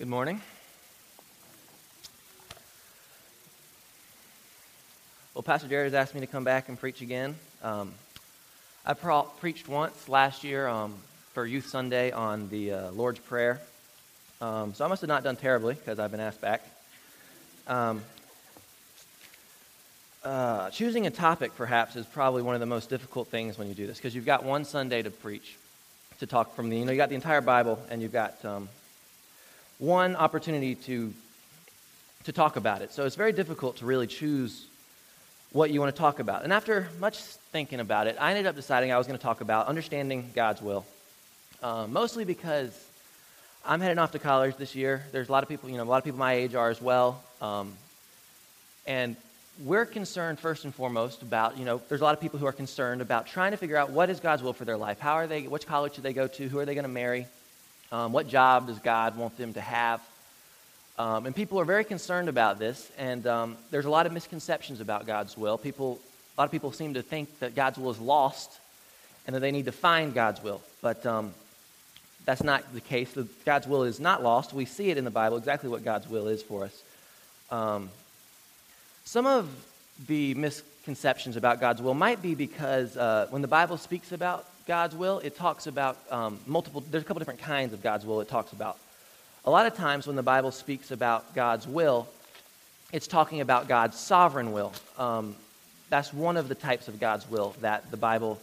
[0.00, 0.40] Good morning.
[5.34, 7.36] Well, Pastor Jared has asked me to come back and preach again.
[7.62, 7.92] Um,
[8.86, 10.94] I pro- preached once last year um,
[11.34, 13.60] for Youth Sunday on the uh, Lord's Prayer.
[14.40, 16.62] Um, so I must have not done terribly because I've been asked back.
[17.66, 18.00] Um,
[20.24, 23.74] uh, choosing a topic, perhaps, is probably one of the most difficult things when you
[23.74, 25.58] do this because you've got one Sunday to preach,
[26.20, 28.70] to talk from the, you know, you got the entire Bible and you've got um,
[29.80, 31.12] one opportunity to,
[32.24, 32.92] to talk about it.
[32.92, 34.66] So it's very difficult to really choose
[35.52, 36.44] what you want to talk about.
[36.44, 39.40] And after much thinking about it, I ended up deciding I was going to talk
[39.40, 40.86] about understanding God's will.
[41.62, 42.70] Uh, mostly because
[43.66, 45.04] I'm heading off to college this year.
[45.12, 46.80] There's a lot of people, you know, a lot of people my age are as
[46.80, 47.22] well.
[47.42, 47.72] Um,
[48.86, 49.16] and
[49.64, 52.52] we're concerned first and foremost about, you know, there's a lot of people who are
[52.52, 54.98] concerned about trying to figure out what is God's will for their life.
[54.98, 56.48] How are they, which college should they go to?
[56.48, 57.26] Who are they going to marry?
[57.92, 60.00] Um, what job does God want them to have?
[60.98, 64.80] Um, and people are very concerned about this, and um, there's a lot of misconceptions
[64.80, 65.58] about God's will.
[65.58, 65.98] People,
[66.36, 68.60] a lot of people seem to think that God's will is lost
[69.26, 70.60] and that they need to find God's will.
[70.82, 71.34] But um,
[72.24, 73.16] that's not the case.
[73.44, 74.52] God's will is not lost.
[74.52, 76.82] We see it in the Bible exactly what God's will is for us.
[77.50, 77.90] Um,
[79.04, 79.48] some of
[80.06, 84.94] the misconceptions about God's will might be because uh, when the Bible speaks about God's
[84.94, 88.28] will, it talks about um, multiple, there's a couple different kinds of God's will it
[88.28, 88.78] talks about.
[89.44, 92.06] A lot of times when the Bible speaks about God's will,
[92.92, 94.72] it's talking about God's sovereign will.
[94.96, 95.34] Um,
[95.88, 98.40] that's one of the types of God's will that the Bible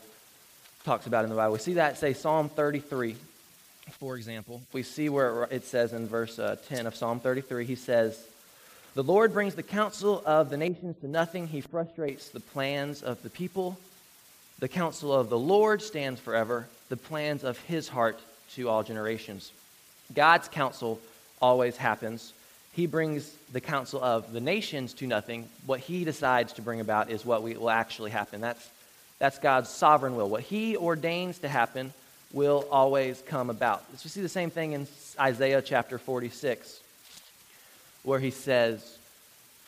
[0.83, 1.53] talks about in the Bible.
[1.53, 3.15] We see that, say, Psalm 33,
[3.91, 4.61] for example.
[4.73, 8.21] We see where it says in verse uh, 10 of Psalm 33, he says,
[8.95, 13.23] The Lord brings the counsel of the nations to nothing, he frustrates the plans of
[13.23, 13.77] the people.
[14.59, 18.19] The counsel of the Lord stands forever, the plans of his heart
[18.55, 19.51] to all generations.
[20.13, 20.99] God's counsel
[21.39, 22.33] always happens.
[22.73, 25.47] He brings the counsel of the nations to nothing.
[25.65, 28.41] What he decides to bring about is what will actually happen.
[28.41, 28.67] That's,
[29.19, 30.29] that's God's sovereign will.
[30.29, 31.93] What he ordains to happen
[32.33, 33.83] will always come about.
[33.91, 34.87] We see the same thing in
[35.19, 36.79] Isaiah chapter 46,
[38.03, 38.97] where he says,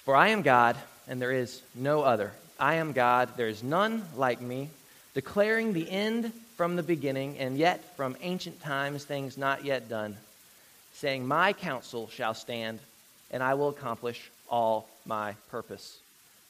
[0.03, 0.75] For I am God,
[1.07, 2.31] and there is no other.
[2.59, 4.69] I am God, there is none like me
[5.19, 10.15] declaring the end from the beginning, and yet from ancient times things not yet done,
[10.93, 12.79] saying, My counsel shall stand,
[13.29, 15.99] and I will accomplish all my purpose.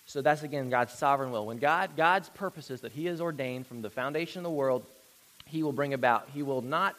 [0.05, 1.47] So that's again God's sovereign will.
[1.47, 4.85] When God, God's purposes that He has ordained from the foundation of the world,
[5.47, 6.29] He will bring about.
[6.35, 6.95] He will not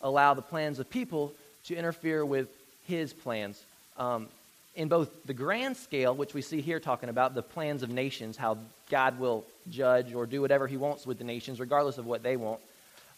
[0.00, 1.34] allow the plans of people
[1.66, 2.48] to interfere with
[2.88, 3.62] His plans.
[3.98, 4.28] Um,
[4.74, 8.36] in both the grand scale, which we see here talking about, the plans of nations,
[8.36, 8.58] how
[8.88, 12.36] God will judge or do whatever he wants with the nations, regardless of what they
[12.36, 12.60] want.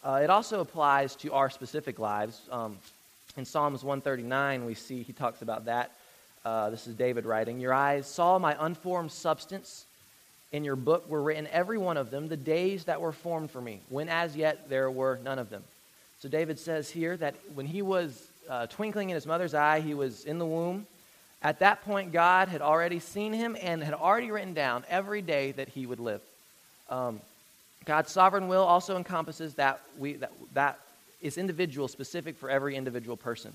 [0.03, 2.41] Uh, it also applies to our specific lives.
[2.51, 2.77] Um,
[3.37, 5.91] in Psalms 139, we see he talks about that.
[6.43, 9.85] Uh, this is David writing Your eyes saw my unformed substance.
[10.51, 13.59] In your book were written, every one of them, the days that were formed for
[13.59, 15.63] me, when as yet there were none of them.
[16.19, 19.95] So David says here that when he was uh, twinkling in his mother's eye, he
[19.95, 20.85] was in the womb.
[21.43, 25.51] At that point, God had already seen him and had already written down every day
[25.51, 26.21] that he would live.
[26.89, 27.19] Um,
[27.85, 30.79] God's sovereign will also encompasses that, we, that, that
[31.21, 33.51] is individual, specific for every individual person.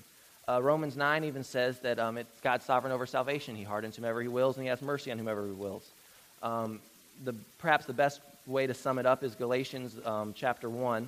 [0.47, 3.55] Uh, Romans 9 even says that um, it's God's sovereign over salvation.
[3.55, 5.89] He hardens whomever he wills, and he has mercy on whomever he wills.
[6.43, 6.79] Um,
[7.23, 11.07] the, perhaps the best way to sum it up is Galatians um, chapter 1,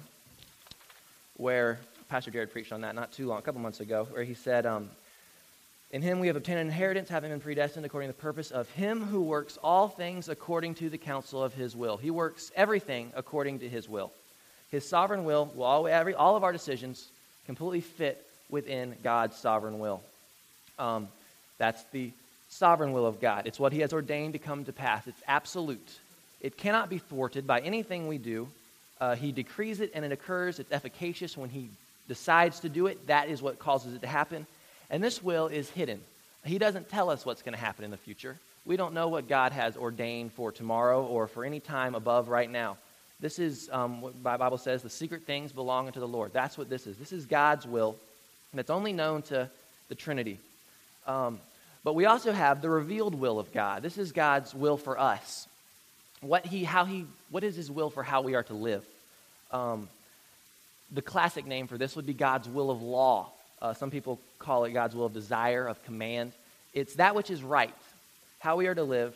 [1.38, 4.34] where Pastor Jared preached on that not too long, a couple months ago, where he
[4.34, 4.90] said, um,
[5.92, 8.70] in him we have obtained an inheritance, having been predestined according to the purpose of
[8.72, 11.98] him who works all things according to the counsel of his will.
[11.98, 14.12] He works everything according to his will.
[14.72, 17.10] His sovereign will will always, every, all of our decisions
[17.46, 20.02] completely fit within God's sovereign will.
[20.80, 21.10] Um,
[21.58, 22.12] that's the
[22.48, 23.46] sovereign will of God.
[23.46, 25.08] It's what he has ordained to come to pass.
[25.08, 26.00] It's absolute.
[26.40, 28.48] It cannot be thwarted by anything we do.
[29.00, 30.60] Uh, he decrees it and it occurs.
[30.60, 31.70] It's efficacious when he
[32.08, 33.08] decides to do it.
[33.08, 34.48] That is what causes it to happen.
[34.92, 36.02] And this will is hidden.
[36.44, 38.38] He doesn't tell us what's going to happen in the future.
[38.66, 42.50] We don't know what God has ordained for tomorrow or for any time above right
[42.50, 42.78] now.
[43.20, 46.34] This is um, what the Bible says the secret things belong unto the Lord.
[46.34, 46.98] That's what this is.
[46.98, 47.96] This is God's will,
[48.52, 49.50] and it's only known to
[49.90, 50.40] the Trinity.
[51.08, 51.40] Um,
[51.84, 53.82] but we also have the revealed will of God.
[53.82, 55.48] This is God's will for us.
[56.22, 58.86] What, he, how he, what is his will for how we are to live?
[59.52, 59.88] Um,
[60.92, 63.32] the classic name for this would be God's will of law.
[63.62, 66.32] Uh, some people call it God's will of desire, of command.
[66.74, 67.74] It's that which is right,
[68.40, 69.16] how we are to live.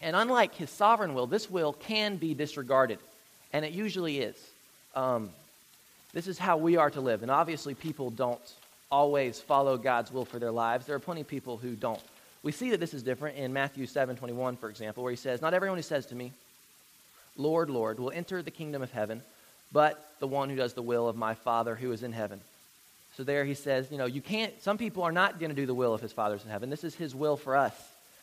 [0.00, 2.98] And unlike his sovereign will, this will can be disregarded,
[3.52, 4.36] and it usually is.
[4.94, 5.30] Um,
[6.12, 7.22] this is how we are to live.
[7.22, 8.40] And obviously, people don't
[8.90, 10.84] always follow God's will for their lives.
[10.84, 12.00] There are plenty of people who don't.
[12.42, 15.40] We see that this is different in Matthew 7 21, for example, where he says,
[15.40, 16.32] Not everyone who says to me,
[17.36, 19.22] Lord, Lord, will enter the kingdom of heaven,
[19.72, 22.40] but the one who does the will of my Father who is in heaven.
[23.16, 25.66] So there he says, you know, you can't, some people are not going to do
[25.66, 26.70] the will of his Father's in heaven.
[26.70, 27.74] This is his will for us.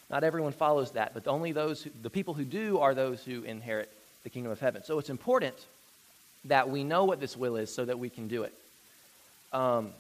[0.09, 3.44] Not everyone follows that, but only those, who, the people who do are those who
[3.44, 3.91] inherit
[4.24, 4.83] the kingdom of heaven.
[4.83, 5.56] So it's important
[6.45, 8.53] that we know what this will is so that we can do it.
[9.53, 9.91] Um,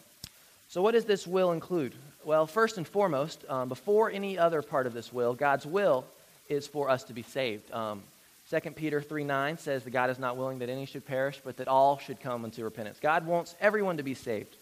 [0.69, 1.93] so, what does this will include?
[2.23, 6.05] Well, first and foremost, um, before any other part of this will, God's will
[6.47, 7.71] is for us to be saved.
[7.71, 8.03] Um,
[8.51, 11.57] 2 Peter 3 9 says that God is not willing that any should perish, but
[11.57, 12.99] that all should come unto repentance.
[13.01, 14.55] God wants everyone to be saved.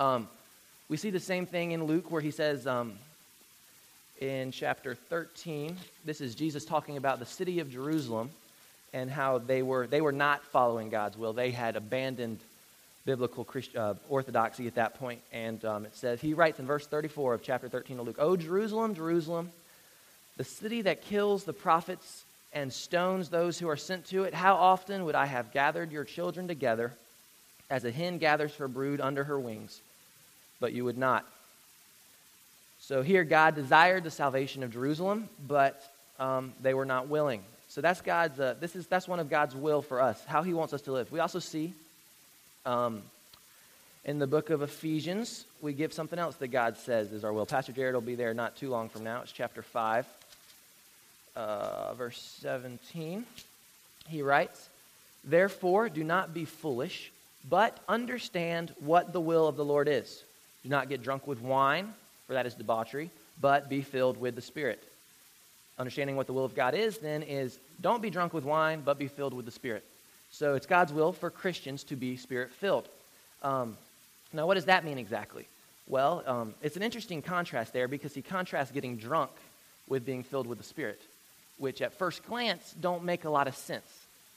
[0.00, 0.28] Um,
[0.88, 2.94] we see the same thing in Luke where he says um,
[4.18, 5.76] in chapter 13,
[6.06, 8.30] this is Jesus talking about the city of Jerusalem
[8.94, 11.34] and how they were, they were not following God's will.
[11.34, 12.38] They had abandoned
[13.04, 15.20] biblical Christ, uh, orthodoxy at that point.
[15.34, 18.36] And um, it says, he writes in verse 34 of chapter 13 of Luke, O
[18.36, 19.52] Jerusalem, Jerusalem,
[20.38, 22.24] the city that kills the prophets
[22.54, 26.04] and stones those who are sent to it, how often would I have gathered your
[26.04, 26.94] children together
[27.70, 29.80] as a hen gathers her brood under her wings,
[30.60, 31.26] but you would not.
[32.80, 35.82] So here, God desired the salvation of Jerusalem, but
[36.18, 37.42] um, they were not willing.
[37.68, 38.38] So that's God's.
[38.38, 40.92] Uh, this is that's one of God's will for us, how He wants us to
[40.92, 41.10] live.
[41.12, 41.72] We also see
[42.66, 43.02] um,
[44.04, 47.46] in the book of Ephesians, we give something else that God says is our will.
[47.46, 49.20] Pastor Jared will be there not too long from now.
[49.22, 50.06] It's chapter five,
[51.36, 53.24] uh, verse seventeen.
[54.08, 54.68] He writes,
[55.24, 57.12] "Therefore, do not be foolish."
[57.48, 60.22] but understand what the will of the Lord is.
[60.62, 61.92] Do not get drunk with wine,
[62.26, 63.10] for that is debauchery,
[63.40, 64.82] but be filled with the Spirit.
[65.78, 68.98] Understanding what the will of God is, then, is don't be drunk with wine, but
[68.98, 69.84] be filled with the Spirit.
[70.30, 72.86] So it's God's will for Christians to be Spirit filled.
[73.42, 73.76] Um,
[74.32, 75.46] now, what does that mean exactly?
[75.88, 79.30] Well, um, it's an interesting contrast there because he contrasts getting drunk
[79.88, 81.00] with being filled with the Spirit,
[81.58, 83.86] which at first glance don't make a lot of sense.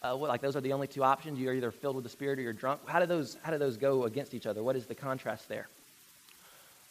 [0.02, 1.40] Uh, what, like those are the only two options.
[1.40, 2.82] You're either filled with the Spirit or you're drunk.
[2.88, 4.64] How do those how do those go against each other?
[4.64, 5.68] What is the contrast there?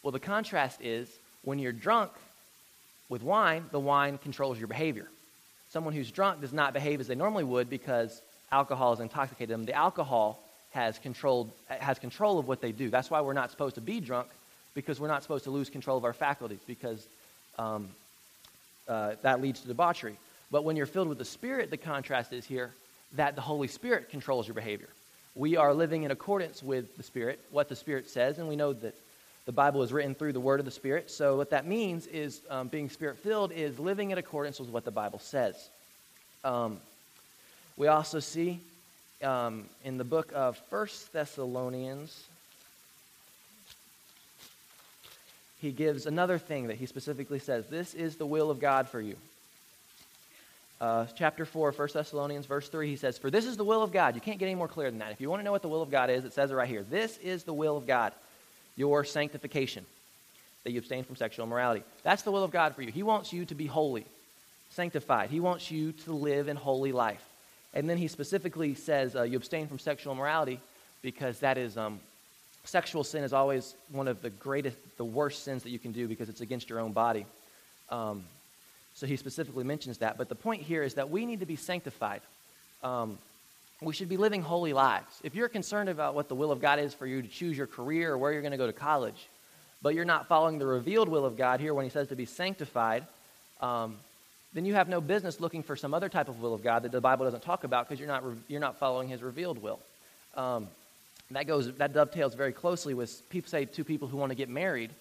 [0.03, 1.09] Well, the contrast is
[1.43, 2.11] when you're drunk
[3.09, 5.07] with wine, the wine controls your behavior.
[5.69, 8.21] Someone who's drunk does not behave as they normally would because
[8.51, 9.63] alcohol has intoxicated them.
[9.63, 10.39] The alcohol
[10.71, 12.89] has controlled has control of what they do.
[12.89, 14.27] That's why we're not supposed to be drunk
[14.75, 17.07] because we're not supposed to lose control of our faculties because
[17.57, 17.89] um,
[18.87, 20.17] uh, that leads to debauchery.
[20.51, 22.71] But when you're filled with the Spirit, the contrast is here
[23.13, 24.89] that the Holy Spirit controls your behavior.
[25.35, 28.73] We are living in accordance with the Spirit, what the Spirit says, and we know
[28.73, 28.95] that
[29.45, 31.11] the Bible is written through the word of the Spirit.
[31.11, 34.85] So, what that means is um, being Spirit filled is living in accordance with what
[34.85, 35.69] the Bible says.
[36.43, 36.79] Um,
[37.77, 38.59] we also see
[39.23, 42.27] um, in the book of First Thessalonians,
[45.59, 49.01] he gives another thing that he specifically says this is the will of God for
[49.01, 49.15] you
[50.83, 53.93] uh, chapter 4, 1 Thessalonians, verse 3, he says, For this is the will of
[53.93, 54.15] God.
[54.15, 55.13] You can't get any more clear than that.
[55.13, 56.67] If you want to know what the will of God is, it says it right
[56.67, 56.83] here.
[56.83, 58.11] This is the will of God,
[58.75, 59.85] your sanctification,
[60.63, 61.83] that you abstain from sexual immorality.
[62.03, 62.91] That's the will of God for you.
[62.91, 64.05] He wants you to be holy,
[64.69, 65.29] sanctified.
[65.29, 67.23] He wants you to live in holy life.
[67.73, 70.59] And then he specifically says uh, you abstain from sexual immorality
[71.01, 71.99] because that is um,
[72.63, 76.07] sexual sin is always one of the greatest, the worst sins that you can do
[76.07, 77.25] because it's against your own body.
[77.89, 78.23] Um,
[78.95, 80.17] so he specifically mentions that.
[80.17, 82.21] But the point here is that we need to be sanctified.
[82.83, 83.17] Um,
[83.85, 85.19] we should be living holy lives.
[85.23, 87.67] If you're concerned about what the will of God is for you to choose your
[87.67, 89.27] career or where you're going to go to college,
[89.81, 92.25] but you're not following the revealed will of God here when he says to be
[92.25, 93.05] sanctified,
[93.61, 93.97] um,
[94.53, 96.91] then you have no business looking for some other type of will of God that
[96.91, 99.79] the Bible doesn't talk about because you're not, re- you're not following his revealed will.
[100.35, 100.67] Um,
[101.31, 104.49] that, goes, that dovetails very closely with people say two people who want to get
[104.49, 104.91] married,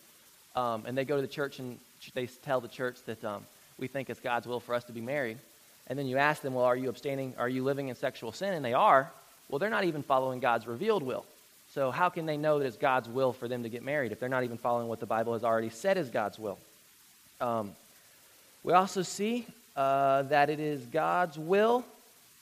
[0.56, 1.78] um, and they go to the church and
[2.14, 3.44] they tell the church that um,
[3.78, 5.38] we think it's God's will for us to be married.
[5.86, 7.34] And then you ask them, well, are you abstaining?
[7.38, 8.54] Are you living in sexual sin?
[8.54, 9.10] And they are.
[9.48, 11.24] Well, they're not even following God's revealed will.
[11.74, 14.20] So how can they know that it's God's will for them to get married if
[14.20, 16.58] they're not even following what the Bible has already said is God's will?
[17.40, 17.72] Um,
[18.62, 21.84] we also see uh, that it is God's will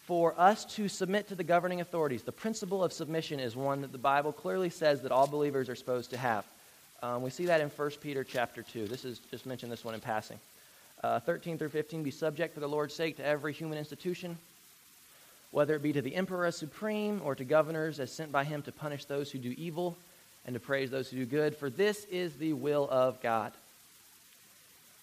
[0.07, 2.23] for us to submit to the governing authorities.
[2.23, 5.77] The principle of submission is one that the Bible clearly says that all believers are
[5.77, 6.45] supposed to have.
[7.03, 8.89] Um, we see that in 1 Peter chapter 2.
[8.89, 10.39] This is just mention this one in passing
[11.02, 14.38] uh, 13 through 15, be subject for the Lord's sake to every human institution,
[15.50, 18.62] whether it be to the emperor as supreme or to governors as sent by him
[18.62, 19.97] to punish those who do evil
[20.47, 23.52] and to praise those who do good, for this is the will of God.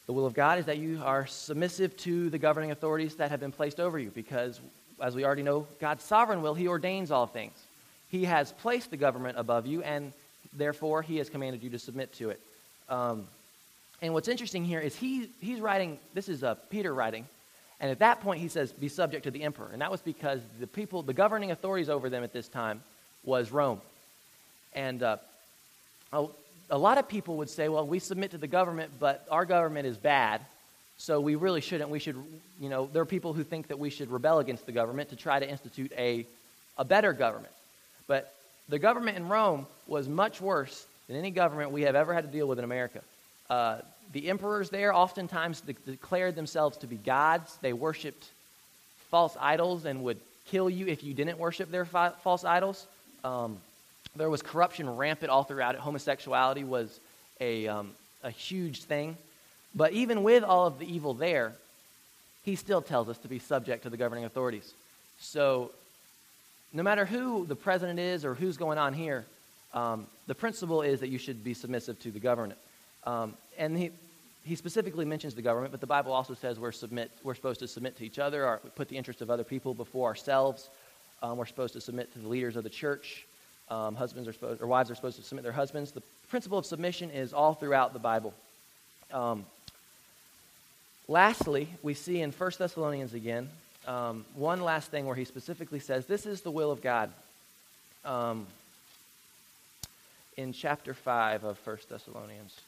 [0.05, 3.39] The will of God is that you are submissive to the governing authorities that have
[3.39, 4.59] been placed over you, because,
[5.01, 7.57] as we already know, God's sovereign will, He ordains all things.
[8.09, 10.13] He has placed the government above you, and
[10.57, 12.39] Therefore, he has commanded you to submit to it.
[12.89, 13.27] Um,
[14.01, 17.25] and what's interesting here is he, he's writing, this is uh, Peter writing,
[17.79, 19.69] and at that point he says, be subject to the emperor.
[19.71, 22.81] And that was because the people, the governing authorities over them at this time
[23.23, 23.81] was Rome.
[24.73, 25.17] And uh,
[26.13, 26.27] a,
[26.69, 29.87] a lot of people would say, well, we submit to the government, but our government
[29.87, 30.41] is bad,
[30.97, 31.89] so we really shouldn't.
[31.89, 32.15] We should,
[32.59, 35.15] you know, there are people who think that we should rebel against the government to
[35.15, 36.25] try to institute a,
[36.77, 37.53] a better government.
[38.07, 38.33] But
[38.69, 42.31] the government in Rome was much worse than any government we have ever had to
[42.31, 43.01] deal with in America.
[43.49, 43.79] Uh,
[44.13, 47.57] the emperors there oftentimes de- declared themselves to be gods.
[47.61, 48.25] They worshiped
[49.09, 52.85] false idols and would kill you if you didn't worship their fi- false idols.
[53.23, 53.57] Um,
[54.15, 55.81] there was corruption rampant all throughout it.
[55.81, 56.99] Homosexuality was
[57.39, 57.91] a, um,
[58.23, 59.17] a huge thing.
[59.75, 61.53] But even with all of the evil there,
[62.43, 64.73] he still tells us to be subject to the governing authorities.
[65.19, 65.71] So,
[66.73, 69.25] no matter who the president is or who's going on here,
[69.73, 72.57] um, the principle is that you should be submissive to the government.
[73.07, 73.91] Um, and he,
[74.43, 77.67] he specifically mentions the government, but the Bible also says we're, submit, we're supposed to
[77.67, 80.69] submit to each other, or put the interest of other people before ourselves.
[81.23, 83.25] Um, we're supposed to submit to the leaders of the church.
[83.69, 85.91] Um, husbands are supposed, or wives are supposed to submit their husbands.
[85.91, 88.33] The principle of submission is all throughout the Bible.
[89.13, 89.45] Um,
[91.07, 93.49] lastly, we see in 1 Thessalonians again,
[93.87, 97.09] um, one last thing where he specifically says, This is the will of God.
[98.03, 98.47] Um,
[100.35, 102.61] in chapter 5 of 1 Thessalonians.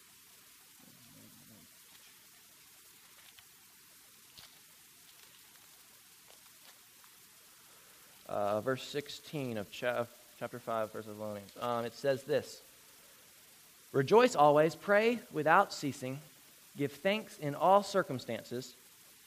[8.29, 10.05] Uh, verse 16 of cha-
[10.39, 11.51] chapter 5, First Thessalonians.
[11.59, 12.61] Um, it says this
[13.91, 16.19] Rejoice always, pray without ceasing,
[16.77, 18.75] give thanks in all circumstances,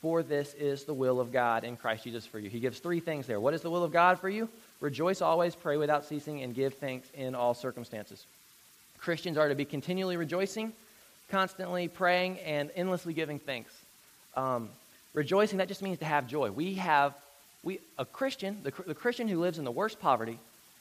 [0.01, 2.49] for this is the will of God in Christ Jesus for you.
[2.49, 3.41] He gives three things there.
[3.41, 4.49] What is the will of God for you?
[4.81, 8.25] Rejoice always, pray without ceasing, and give thanks in all circumstances.
[9.01, 10.73] Christians are to be continually rejoicing,
[11.29, 13.73] constantly praying, and endlessly giving thanks.
[14.37, 14.69] Um,
[15.13, 16.53] rejoicing, that just means to have joy.
[16.53, 17.15] We have,
[17.63, 20.39] we, a Christian, the, the Christian who lives in the worst poverty,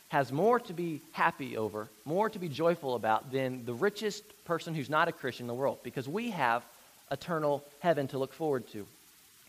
[0.10, 4.76] has more to be happy over, more to be joyful about than the richest person
[4.76, 6.64] who's not a Christian in the world, because we have
[7.12, 8.86] eternal heaven to look forward to.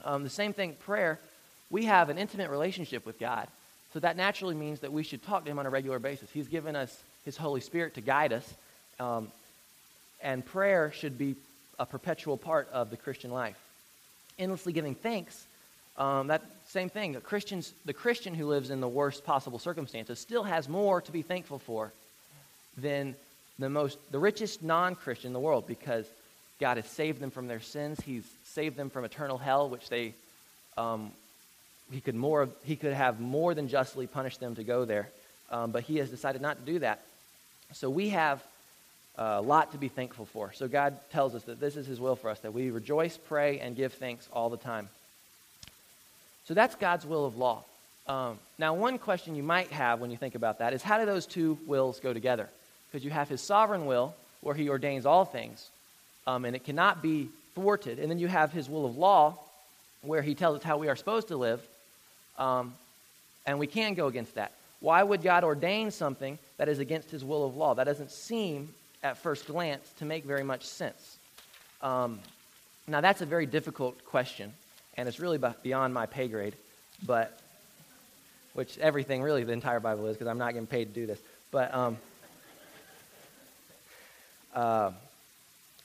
[0.05, 1.19] Um, the same thing, prayer,
[1.71, 3.49] we have an intimate relationship with God.
[3.93, 6.31] So that naturally means that we should talk to Him on a regular basis.
[6.31, 8.55] He's given us His Holy Spirit to guide us,
[9.01, 9.33] um,
[10.21, 11.35] and prayer should be
[11.79, 13.59] a perpetual part of the Christian life.
[14.39, 15.45] Endlessly giving thanks,
[15.97, 17.15] um, that same thing.
[17.21, 21.23] Christians, the Christian who lives in the worst possible circumstances still has more to be
[21.23, 21.93] thankful for
[22.77, 23.15] than
[23.59, 26.07] the most, the richest non-Christian in the world, because
[26.59, 28.01] God has saved them from their sins.
[28.01, 30.15] He's saved them from eternal hell, which they
[30.79, 31.13] um,
[31.91, 35.11] he could more he could have more than justly punished them to go there,
[35.51, 37.03] um, but he has decided not to do that.
[37.73, 38.43] So we have
[39.17, 40.53] a lot to be thankful for.
[40.55, 43.61] So God tells us that this is His will for us that we rejoice, pray,
[43.61, 44.89] and give thanks all the time.
[46.45, 47.65] So that's God's will of law.
[48.07, 51.07] Um, now, one question you might have when you think about that is how do
[51.07, 52.49] those two wills go together?
[52.91, 55.69] Because you have His sovereign will, where He ordains all things,
[56.27, 57.99] um, and it cannot be thwarted.
[57.99, 59.39] And then you have His will of law,
[60.03, 61.61] where He tells us how we are supposed to live,
[62.39, 62.75] um,
[63.47, 64.53] and we can go against that.
[64.81, 67.75] Why would God ordain something that is against His will of law?
[67.75, 71.19] That doesn't seem, at first glance, to make very much sense.
[71.81, 72.19] Um,
[72.89, 74.53] now, that's a very difficult question
[74.97, 76.55] and it's really beyond my pay grade,
[77.07, 77.39] but
[78.55, 81.19] which everything really the entire Bible is because I'm not getting paid to do this.
[81.51, 81.97] But um,
[84.55, 84.91] uh,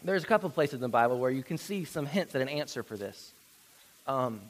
[0.04, 2.42] there's a couple of places in the Bible where you can see some hints at
[2.42, 3.32] an answer for this.
[4.06, 4.42] Um,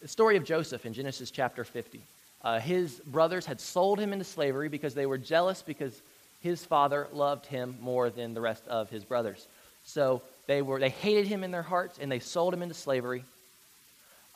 [0.00, 2.00] the story of Joseph in Genesis chapter 50.
[2.42, 6.00] Uh, his brothers had sold him into slavery because they were jealous because
[6.40, 9.48] his father loved him more than the rest of his brothers.
[9.84, 13.24] So they, were, they hated him in their hearts and they sold him into slavery.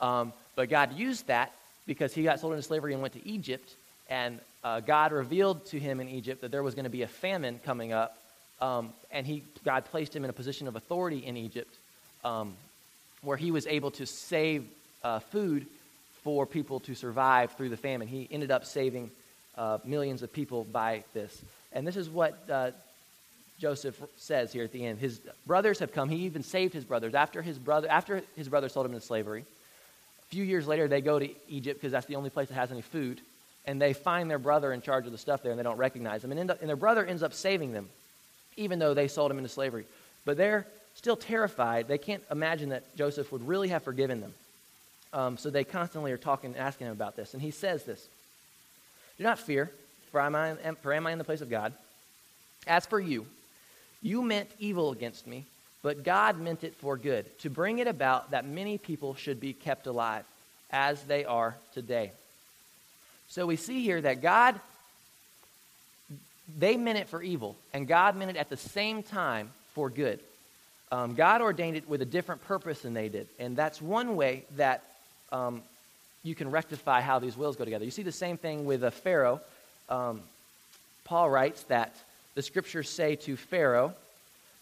[0.02, 1.52] Um, but God used that
[1.86, 3.74] because he got sold into slavery and went to Egypt.
[4.10, 7.08] And uh, God revealed to him in Egypt that there was going to be a
[7.08, 8.18] famine coming up.
[8.60, 11.74] Um, and he, God placed him in a position of authority in Egypt
[12.24, 12.54] um,
[13.22, 14.66] where he was able to save
[15.02, 15.66] uh, food
[16.22, 18.06] for people to survive through the famine.
[18.06, 19.10] He ended up saving
[19.56, 21.42] uh, millions of people by this.
[21.72, 22.70] And this is what uh,
[23.58, 24.98] Joseph says here at the end.
[24.98, 26.08] His brothers have come.
[26.08, 29.44] He even saved his brothers after his brother after his brother sold him into slavery
[30.32, 32.80] few years later, they go to Egypt because that's the only place that has any
[32.80, 33.20] food.
[33.66, 36.24] And they find their brother in charge of the stuff there and they don't recognize
[36.24, 36.32] him.
[36.32, 37.90] And, up, and their brother ends up saving them,
[38.56, 39.84] even though they sold him into slavery.
[40.24, 41.86] But they're still terrified.
[41.86, 44.34] They can't imagine that Joseph would really have forgiven them.
[45.12, 47.34] Um, so they constantly are talking, asking him about this.
[47.34, 48.08] And he says this
[49.18, 49.70] Do not fear,
[50.10, 51.74] for am I, for am I in the place of God?
[52.66, 53.26] As for you,
[54.00, 55.44] you meant evil against me,
[55.82, 59.52] but God meant it for good, to bring it about that many people should be
[59.52, 60.24] kept alive,
[60.70, 62.12] as they are today.
[63.28, 64.58] So we see here that God,
[66.58, 70.20] they meant it for evil, and God meant it at the same time for good.
[70.90, 73.26] Um, God ordained it with a different purpose than they did.
[73.38, 74.84] And that's one way that
[75.32, 75.62] um,
[76.22, 77.86] you can rectify how these wills go together.
[77.86, 79.40] You see the same thing with a Pharaoh.
[79.88, 80.20] Um,
[81.04, 81.96] Paul writes that
[82.34, 83.94] the scriptures say to Pharaoh,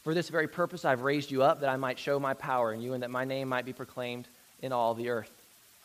[0.02, 2.80] For this very purpose I've raised you up, that I might show my power in
[2.80, 4.26] you, and that my name might be proclaimed
[4.62, 5.30] in all the earth.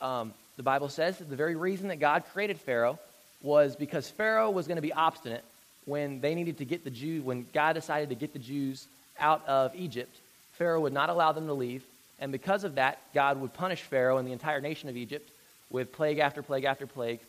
[0.02, 3.00] Um, the Bible says that the very reason that God created Pharaoh
[3.42, 5.44] was because Pharaoh was going to be obstinate
[5.86, 8.88] when they needed to get the Jews, when God decided to get the Jews
[9.20, 10.16] out of Egypt.
[10.54, 11.84] Pharaoh would not allow them to leave,
[12.20, 15.30] and because of that, God would punish Pharaoh and the entire nation of Egypt
[15.70, 17.20] with plague after plague after plague,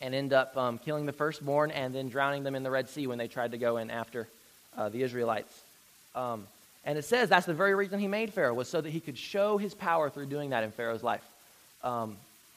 [0.00, 3.06] and end up um, killing the firstborn and then drowning them in the Red Sea
[3.06, 4.28] when they tried to go in after
[4.76, 5.62] uh, the Israelites.
[6.16, 6.46] Um,
[6.84, 9.18] and it says that's the very reason he made Pharaoh was so that he could
[9.18, 11.24] show his power through doing that in Pharaoh's life.
[11.84, 12.16] Um,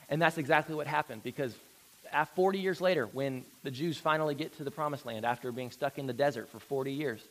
[0.09, 1.53] and that's exactly what happened because
[2.35, 5.99] 40 years later, when the Jews finally get to the promised land after being stuck
[5.99, 7.21] in the desert for 40 years,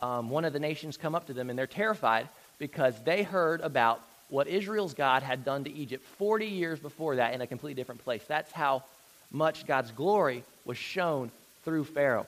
[0.00, 3.60] um, one of the nations come up to them and they're terrified because they heard
[3.60, 7.74] about what Israel's God had done to Egypt 40 years before that in a completely
[7.74, 8.22] different place.
[8.26, 8.82] That's how
[9.30, 11.30] much God's glory was shown
[11.64, 12.26] through Pharaoh.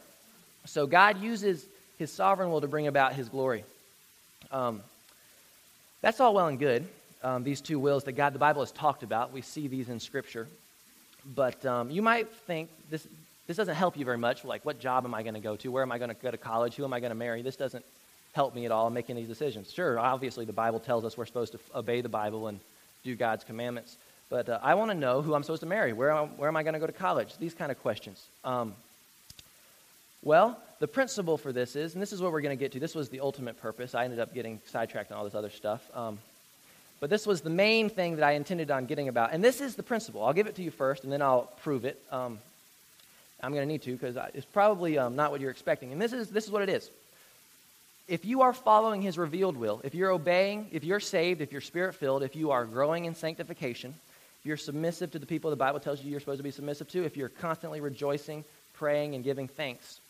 [0.66, 1.66] So God uses
[1.98, 3.64] his sovereign will to bring about his glory.
[4.50, 4.82] Um,
[6.00, 6.86] that's all well and good.
[7.22, 9.32] Um, these two wills that God, the Bible has talked about.
[9.32, 10.46] We see these in Scripture.
[11.34, 13.06] But um, you might think this,
[13.46, 14.44] this doesn't help you very much.
[14.44, 15.68] Like, what job am I going to go to?
[15.70, 16.74] Where am I going to go to college?
[16.74, 17.40] Who am I going to marry?
[17.40, 17.84] This doesn't
[18.34, 19.72] help me at all in making these decisions.
[19.72, 22.60] Sure, obviously, the Bible tells us we're supposed to obey the Bible and
[23.04, 23.96] do God's commandments.
[24.28, 25.92] But uh, I want to know who I'm supposed to marry.
[25.92, 27.36] Where, am, where am I going to go to college?
[27.38, 28.22] These kind of questions.
[28.44, 28.74] Um,
[30.24, 32.80] well, the principle for this is, and this is what we're going to get to.
[32.80, 33.94] This was the ultimate purpose.
[33.94, 35.88] I ended up getting sidetracked on all this other stuff.
[35.94, 36.18] Um,
[37.00, 39.32] but this was the main thing that I intended on getting about.
[39.32, 40.24] And this is the principle.
[40.24, 42.02] I'll give it to you first, and then I'll prove it.
[42.10, 42.38] Um,
[43.42, 45.92] I'm going to need to because it's probably um, not what you're expecting.
[45.92, 46.90] And this is, this is what it is.
[48.08, 51.60] If you are following his revealed will, if you're obeying, if you're saved, if you're
[51.60, 53.94] spirit filled, if you are growing in sanctification,
[54.40, 56.88] if you're submissive to the people the Bible tells you you're supposed to be submissive
[56.88, 58.44] to, if you're constantly rejoicing,
[58.74, 60.00] praying, and giving thanks,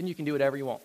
[0.00, 0.80] then you can do whatever you want.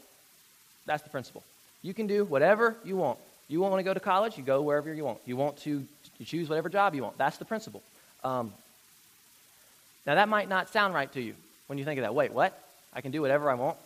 [0.86, 1.41] That's the principle.
[1.82, 3.17] You can do whatever you want.
[3.47, 5.19] You want to go to college, you go wherever you want.
[5.25, 5.86] You want to
[6.19, 7.17] you choose whatever job you want.
[7.17, 7.82] That's the principle.
[8.25, 8.51] Um,
[10.06, 11.34] now, that might not sound right to you
[11.67, 12.13] when you think of that.
[12.13, 12.62] Wait, what?
[12.93, 13.78] I can do whatever I want?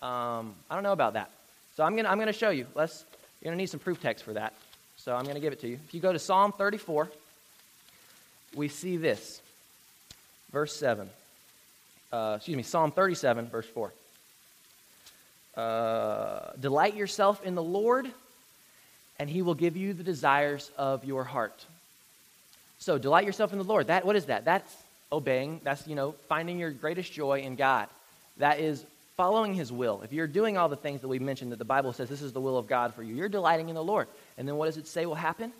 [0.00, 1.30] Um, I don't know about that.
[1.76, 2.66] So I'm going to I'm gonna show you.
[2.74, 3.04] Let's,
[3.42, 4.54] you're going to need some proof text for that.
[4.96, 5.78] So I'm going to give it to you.
[5.86, 7.10] If you go to Psalm 34,
[8.54, 9.42] we see this.
[10.50, 11.10] Verse 7.
[12.10, 13.92] Uh, excuse me, Psalm 37, verse 4.
[15.56, 18.10] Uh, Delight yourself in the Lord
[19.18, 21.64] and he will give you the desires of your heart.
[22.78, 23.86] So delight yourself in the Lord.
[23.86, 24.44] That what is that?
[24.44, 24.74] That's
[25.12, 25.60] obeying.
[25.62, 27.88] That's, you know, finding your greatest joy in God.
[28.38, 28.84] That is
[29.16, 30.00] following his will.
[30.02, 32.32] If you're doing all the things that we mentioned that the Bible says this is
[32.32, 34.08] the will of God for you, you're delighting in the Lord.
[34.36, 35.52] And then what does it say will happen?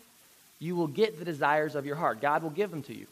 [0.59, 2.19] You will get the desires of your heart.
[2.19, 3.07] God will give them to you.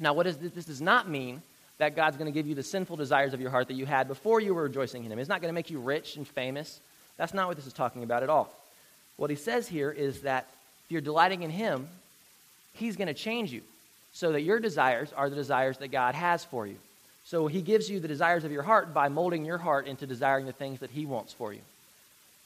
[0.00, 1.42] Now, what does this, this does not mean
[1.78, 4.08] that God's going to give you the sinful desires of your heart that you had
[4.08, 5.18] before you were rejoicing in him.
[5.18, 6.80] It's not going to make you rich and famous.
[7.16, 8.52] That's not what this is talking about at all.
[9.16, 10.48] What he says here is that
[10.84, 11.88] if you're delighting in him,
[12.72, 13.62] he's going to change you
[14.12, 16.76] so that your desires are the desires that God has for you.
[17.24, 20.46] So he gives you the desires of your heart by molding your heart into desiring
[20.46, 21.60] the things that he wants for you.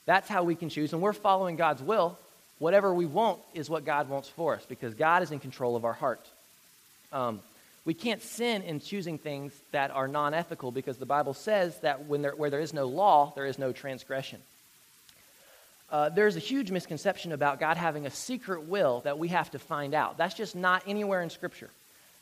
[0.07, 0.93] That's how we can choose.
[0.93, 2.19] And we're following God's will.
[2.59, 5.85] Whatever we want is what God wants for us because God is in control of
[5.85, 6.27] our heart.
[7.13, 7.41] Um,
[7.91, 12.07] we can't sin in choosing things that are non ethical because the Bible says that
[12.07, 14.39] when there, where there is no law, there is no transgression
[15.91, 19.59] uh, there's a huge misconception about God having a secret will that we have to
[19.59, 20.17] find out.
[20.17, 21.71] That's just not anywhere in Scripture.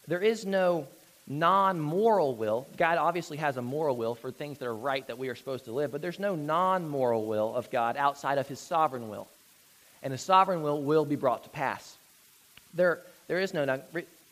[0.06, 0.86] There is no
[1.26, 2.66] non moral will.
[2.78, 5.66] God obviously has a moral will for things that are right that we are supposed
[5.66, 9.28] to live, but there's no non moral will of God outside of His sovereign will.
[10.02, 11.96] And the sovereign will will be brought to pass.
[12.72, 13.80] There, there is no, now,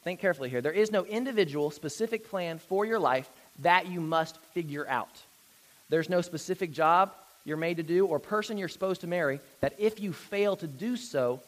[0.06, 4.36] think carefully here, there is no individual specific plan for your life that you must
[4.54, 5.20] figure out.
[5.88, 7.12] There's no specific job,
[7.44, 10.68] you're made to do or person you're supposed to marry that if you fail to
[10.68, 11.40] do so,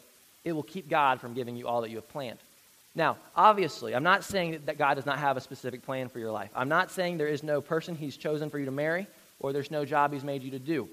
[0.43, 2.39] it will keep God from giving you all that you have planned.
[2.95, 6.31] Now, obviously, I'm not saying that God does not have a specific plan for your
[6.31, 6.49] life.
[6.53, 9.07] I'm not saying there is no person he's chosen for you to marry
[9.39, 10.89] or there's no job he's made you to do.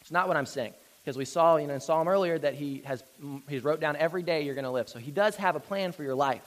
[0.00, 0.74] It's not what I'm saying.
[1.04, 3.04] Because we saw, you know, in Psalm earlier that he has
[3.48, 4.88] he's wrote down every day you're going to live.
[4.88, 6.42] So he does have a plan for your life.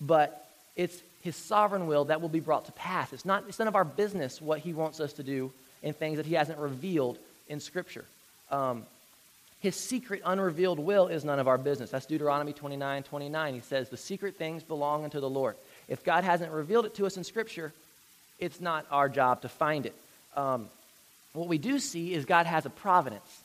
[0.00, 3.12] But it's his sovereign will that will be brought to pass.
[3.12, 6.16] It's not it's none of our business what he wants us to do in things
[6.16, 8.04] that he hasn't revealed in Scripture.
[8.50, 8.84] Um,
[9.60, 11.90] his secret, unrevealed will is none of our business.
[11.90, 13.54] That's Deuteronomy 29 29.
[13.54, 15.56] He says, The secret things belong unto the Lord.
[15.88, 17.72] If God hasn't revealed it to us in Scripture,
[18.38, 19.94] it's not our job to find it.
[20.36, 20.68] Um,
[21.32, 23.42] what we do see is God has a providence.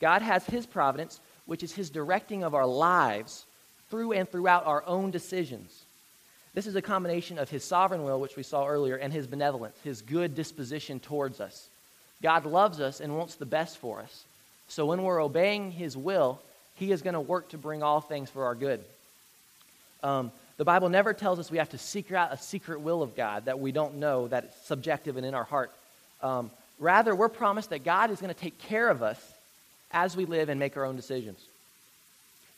[0.00, 3.44] God has His providence, which is His directing of our lives
[3.90, 5.82] through and throughout our own decisions.
[6.54, 9.76] This is a combination of His sovereign will, which we saw earlier, and His benevolence,
[9.84, 11.68] His good disposition towards us.
[12.22, 14.24] God loves us and wants the best for us.
[14.68, 16.40] So when we're obeying His will,
[16.74, 18.82] He is going to work to bring all things for our good.
[20.02, 23.16] Um, the Bible never tells us we have to seek out a secret will of
[23.16, 25.70] God that we don't know, that it's subjective and in our heart.
[26.20, 29.18] Um, rather, we're promised that God is going to take care of us
[29.92, 31.38] as we live and make our own decisions.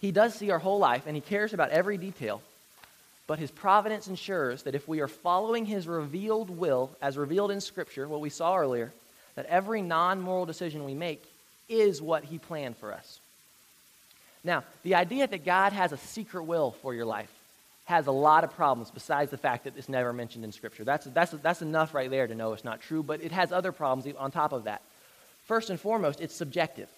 [0.00, 2.40] He does see our whole life, and He cares about every detail,
[3.30, 7.60] but His providence ensures that if we are following His revealed will, as revealed in
[7.60, 8.92] Scripture, what we saw earlier,
[9.36, 11.22] that every non moral decision we make
[11.68, 13.20] is what He planned for us.
[14.42, 17.30] Now, the idea that God has a secret will for your life
[17.84, 20.82] has a lot of problems besides the fact that it's never mentioned in Scripture.
[20.82, 23.70] That's, that's, that's enough right there to know it's not true, but it has other
[23.70, 24.82] problems on top of that.
[25.46, 26.88] First and foremost, it's subjective.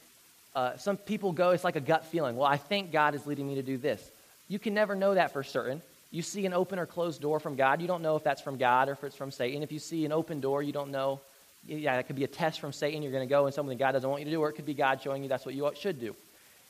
[0.56, 2.36] Uh, some people go, it's like a gut feeling.
[2.36, 4.02] Well, I think God is leading me to do this.
[4.48, 5.82] You can never know that for certain.
[6.12, 8.58] You see an open or closed door from God, you don't know if that's from
[8.58, 9.62] God or if it's from Satan.
[9.62, 11.20] If you see an open door, you don't know.
[11.66, 13.02] Yeah, that could be a test from Satan.
[13.02, 14.66] You're going to go and something God doesn't want you to do, or it could
[14.66, 16.14] be God showing you that's what you should do.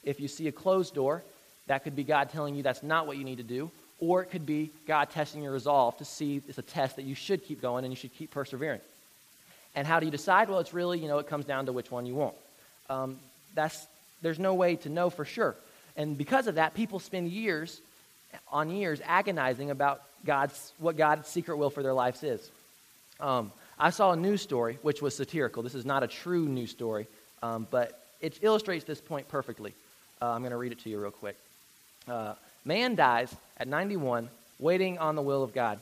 [0.04, 1.24] If you see a closed door,
[1.66, 4.26] that could be God telling you that's not what you need to do, or it
[4.30, 7.60] could be God testing your resolve to see it's a test that you should keep
[7.60, 8.80] going and you should keep persevering.
[9.74, 10.50] And how do you decide?
[10.50, 12.34] Well, it's really, you know, it comes down to which one you want.
[12.90, 13.18] Um,
[13.54, 13.86] that's,
[14.20, 15.56] there's no way to know for sure.
[15.96, 17.80] And because of that, people spend years
[18.50, 22.50] on years agonizing about God's, what God's secret will for their lives is.
[23.20, 25.62] Um, I saw a news story which was satirical.
[25.62, 27.06] This is not a true news story,
[27.42, 29.74] um, but it illustrates this point perfectly.
[30.20, 31.36] Uh, I'm going to read it to you real quick.
[32.06, 35.78] Uh, man dies at 91, waiting on the will of God.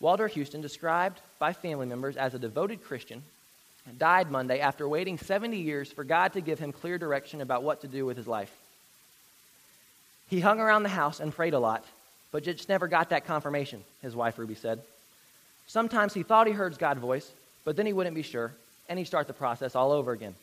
[0.00, 3.22] Walter Houston, described by family members as a devoted Christian,
[3.98, 7.82] died Monday after waiting 70 years for God to give him clear direction about what
[7.82, 8.52] to do with his life.
[10.28, 11.84] He hung around the house and prayed a lot,
[12.32, 14.80] but just never got that confirmation, his wife Ruby said.
[15.66, 17.30] Sometimes he thought he heard God's voice,
[17.64, 18.52] but then he wouldn't be sure,
[18.88, 20.34] and he'd start the process all over again.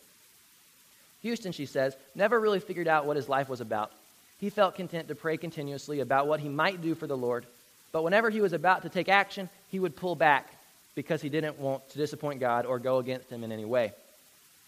[1.22, 3.92] Houston, she says, never really figured out what his life was about.
[4.40, 7.46] He felt content to pray continuously about what he might do for the Lord,
[7.92, 10.52] but whenever he was about to take action, he would pull back
[10.96, 13.94] because he didn't want to disappoint God or go against him in any way.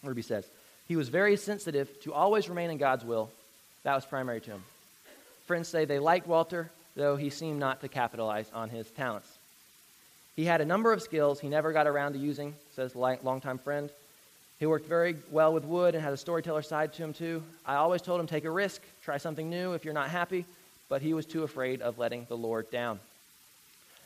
[0.03, 0.45] Ruby says,
[0.87, 3.29] he was very sensitive to always remain in God's will.
[3.83, 4.63] That was primary to him.
[5.45, 9.27] Friends say they liked Walter, though he seemed not to capitalize on his talents.
[10.35, 13.89] He had a number of skills he never got around to using, says longtime friend.
[14.59, 17.43] He worked very well with wood and had a storyteller side to him, too.
[17.65, 20.45] I always told him, take a risk, try something new if you're not happy,
[20.89, 22.99] but he was too afraid of letting the Lord down.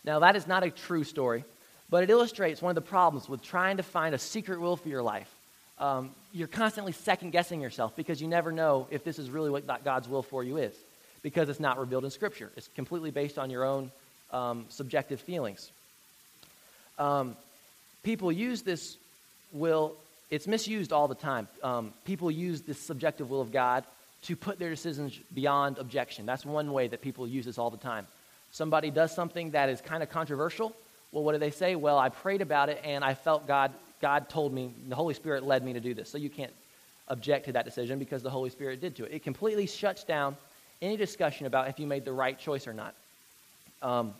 [0.04, 1.44] Now, that is not a true story,
[1.90, 4.90] but it illustrates one of the problems with trying to find a secret will for
[4.90, 5.30] your life.
[5.78, 9.84] Um, you're constantly second guessing yourself because you never know if this is really what
[9.84, 10.76] God's will for you is
[11.22, 12.52] because it's not revealed in Scripture.
[12.56, 13.92] It's completely based on your own
[14.32, 15.72] um, subjective feelings.
[16.98, 17.36] Um,
[18.04, 18.98] people use this
[19.52, 19.96] will,
[20.30, 21.48] it's misused all the time.
[21.64, 23.84] Um, people use this subjective will of God
[24.24, 26.26] to put their decisions beyond objection.
[26.26, 28.06] That's one way that people use this all the time.
[28.52, 30.76] Somebody does something that is kind of controversial.
[31.12, 31.76] Well, what do they say?
[31.76, 35.44] Well, I prayed about it and I felt God, God told me, the Holy Spirit
[35.44, 36.10] led me to do this.
[36.10, 36.54] So you can't
[37.08, 39.14] object to that decision because the Holy Spirit did to it.
[39.14, 40.36] It completely shuts down
[40.82, 42.94] any discussion about if you made the right choice or not.
[43.82, 44.14] Um,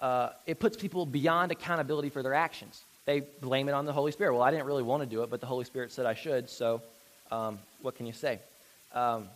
[0.00, 2.82] uh, it puts people beyond accountability for their actions.
[3.06, 4.34] They blame it on the Holy Spirit.
[4.34, 6.50] Well, I didn't really want to do it, but the Holy Spirit said I should,
[6.50, 6.82] so
[7.30, 8.40] um, what can you say?
[8.94, 9.28] Um,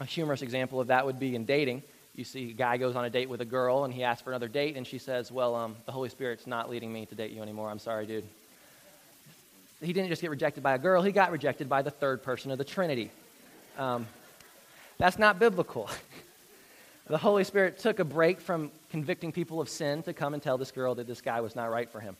[0.00, 1.82] a humorous example of that would be in dating.
[2.14, 4.30] You see a guy goes on a date with a girl, and he asks for
[4.30, 7.32] another date, and she says, Well, um, the Holy Spirit's not leading me to date
[7.32, 7.70] you anymore.
[7.70, 8.24] I'm sorry, dude.
[9.80, 12.50] He didn't just get rejected by a girl, he got rejected by the third person
[12.50, 13.10] of the Trinity.
[13.76, 14.06] Um,
[14.98, 15.88] that's not biblical.
[17.08, 20.58] the Holy Spirit took a break from convicting people of sin to come and tell
[20.58, 22.16] this girl that this guy was not right for him.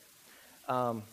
[0.67, 1.03] Um,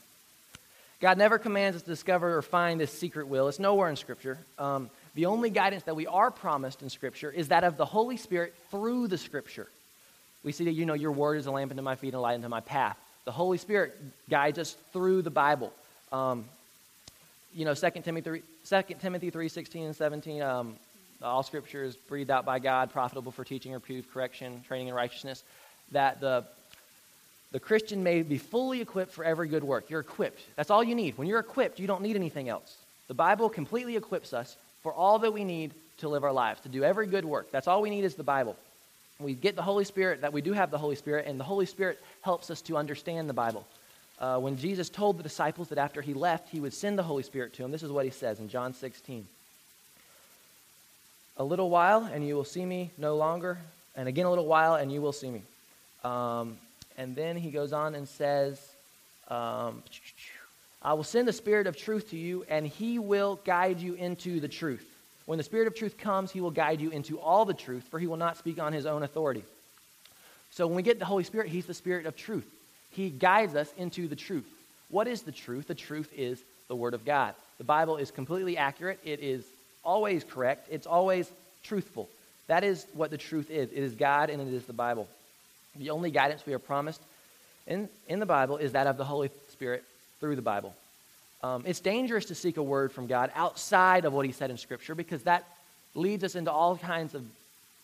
[1.00, 3.48] God never commands us to discover or find this secret will.
[3.48, 4.38] It's nowhere in Scripture.
[4.58, 8.16] Um, the only guidance that we are promised in Scripture is that of the Holy
[8.16, 9.66] Spirit through the Scripture.
[10.42, 12.20] We see that, you know, your word is a lamp unto my feet and a
[12.20, 12.96] light unto my path.
[13.24, 13.98] The Holy Spirit
[14.30, 15.72] guides us through the Bible.
[16.12, 16.44] Um,
[17.52, 20.76] you know, 2 Timothy 3, 2 Timothy 3 16 and 17, um,
[21.22, 25.42] all scripture is breathed out by God, profitable for teaching, reproof, correction, training in righteousness.
[25.92, 26.44] That the
[27.52, 29.88] the Christian may be fully equipped for every good work.
[29.88, 30.40] You're equipped.
[30.56, 31.16] That's all you need.
[31.16, 32.76] When you're equipped, you don't need anything else.
[33.08, 36.68] The Bible completely equips us for all that we need to live our lives, to
[36.68, 37.50] do every good work.
[37.50, 38.56] That's all we need is the Bible.
[39.18, 41.66] We get the Holy Spirit, that we do have the Holy Spirit, and the Holy
[41.66, 43.66] Spirit helps us to understand the Bible.
[44.18, 47.22] Uh, when Jesus told the disciples that after he left, he would send the Holy
[47.22, 49.26] Spirit to them, this is what he says in John 16.
[51.38, 53.58] A little while, and you will see me no longer,
[53.94, 55.42] and again a little while, and you will see me.
[56.02, 56.56] Um,
[56.96, 58.60] and then he goes on and says,
[59.28, 59.82] um,
[60.80, 64.40] I will send the Spirit of truth to you, and he will guide you into
[64.40, 64.86] the truth.
[65.26, 67.98] When the Spirit of truth comes, he will guide you into all the truth, for
[67.98, 69.42] he will not speak on his own authority.
[70.52, 72.46] So when we get the Holy Spirit, he's the Spirit of truth.
[72.90, 74.46] He guides us into the truth.
[74.88, 75.66] What is the truth?
[75.66, 77.34] The truth is the Word of God.
[77.58, 79.44] The Bible is completely accurate, it is
[79.86, 81.30] always correct, it's always
[81.62, 82.08] truthful.
[82.48, 83.70] That is what the truth is.
[83.72, 85.08] It is God and it is the Bible.
[85.76, 87.00] The only guidance we are promised
[87.66, 89.82] in, in the Bible is that of the Holy Spirit
[90.20, 90.74] through the Bible.
[91.42, 94.58] Um, it's dangerous to seek a word from God outside of what He said in
[94.58, 95.44] Scripture because that
[95.94, 97.24] leads us into all kinds of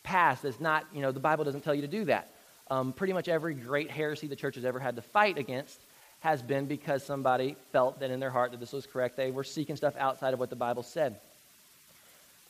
[0.03, 2.29] paths that's not, you know, the Bible doesn't tell you to do that.
[2.71, 5.79] Um, pretty much every great heresy the church has ever had to fight against
[6.21, 9.17] has been because somebody felt that in their heart that this was correct.
[9.17, 11.17] They were seeking stuff outside of what the Bible said.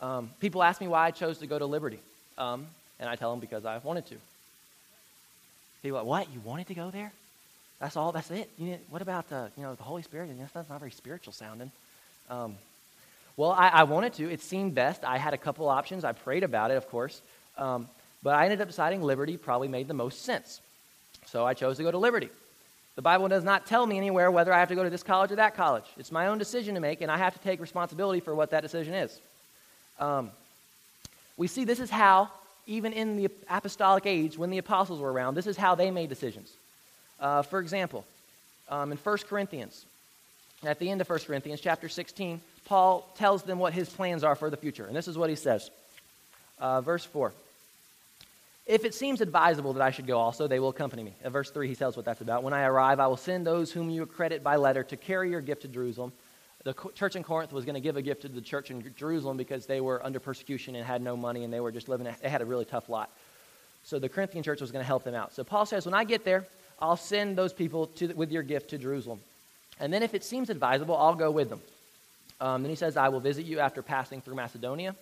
[0.02, 2.00] Um, people ask me why I chose to go to Liberty,
[2.36, 2.66] um,
[2.98, 4.16] and I tell them because I wanted to.
[5.82, 6.34] People are like, what?
[6.34, 7.12] You wanted to go there?
[7.78, 8.10] That's all.
[8.10, 8.50] That's it.
[8.58, 10.28] You what about the you know the Holy Spirit?
[10.28, 11.70] And that's not very spiritual sounding.
[12.28, 12.56] Um,
[13.36, 14.30] well, I, I, wanted to.
[14.30, 15.04] It seemed best.
[15.04, 16.04] I had a couple options.
[16.04, 17.20] I prayed about it, of course,
[17.56, 17.88] um,
[18.22, 20.60] but I ended up deciding Liberty probably made the most sense.
[21.26, 22.28] So I chose to go to Liberty.
[22.94, 25.32] The Bible does not tell me anywhere whether I have to go to this college
[25.32, 25.84] or that college.
[25.96, 28.60] It's my own decision to make, and I have to take responsibility for what that
[28.60, 29.18] decision is.
[29.98, 30.30] Um,
[31.36, 32.30] we see this is how
[32.66, 36.08] even in the apostolic age, when the apostles were around, this is how they made
[36.08, 36.52] decisions.
[37.18, 38.04] Uh, for example,
[38.68, 39.84] um, in 1 Corinthians,
[40.64, 44.36] at the end of 1 Corinthians, chapter 16, Paul tells them what his plans are
[44.36, 44.86] for the future.
[44.86, 45.70] And this is what he says.
[46.58, 47.32] Uh, verse 4.
[48.64, 51.12] If it seems advisable that I should go also, they will accompany me.
[51.24, 52.44] At verse 3, he tells what that's about.
[52.44, 55.40] When I arrive, I will send those whom you accredit by letter to carry your
[55.40, 56.12] gift to Jerusalem
[56.64, 59.36] the church in Corinth was going to give a gift to the church in Jerusalem
[59.36, 62.28] because they were under persecution and had no money and they were just living, they
[62.28, 63.10] had a really tough lot.
[63.84, 65.34] So the Corinthian church was going to help them out.
[65.34, 66.46] So Paul says, when I get there,
[66.80, 69.20] I'll send those people to, with your gift to Jerusalem.
[69.80, 71.60] And then if it seems advisable, I'll go with them.
[72.40, 74.94] Um, then he says, I will visit you after passing through Macedonia,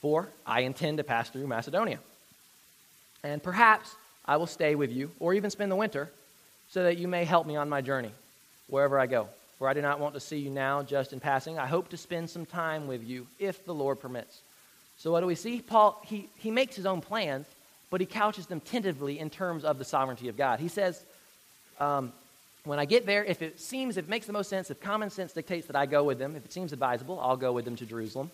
[0.00, 1.98] for I intend to pass through Macedonia.
[3.22, 6.10] And perhaps I will stay with you or even spend the winter
[6.70, 8.12] so that you may help me on my journey
[8.68, 9.28] wherever I go.
[9.58, 11.58] For I do not want to see you now just in passing.
[11.58, 14.40] I hope to spend some time with you if the Lord permits.
[14.98, 15.60] So, what do we see?
[15.60, 17.46] Paul, he, he makes his own plans,
[17.90, 20.60] but he couches them tentatively in terms of the sovereignty of God.
[20.60, 21.02] He says,
[21.80, 22.12] um,
[22.64, 25.10] when I get there, if it seems, if it makes the most sense, if common
[25.10, 27.76] sense dictates that I go with them, if it seems advisable, I'll go with them
[27.76, 28.30] to Jerusalem.